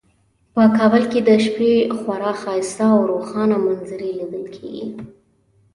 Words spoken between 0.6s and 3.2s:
کابل کې د شپې خورا ښایسته او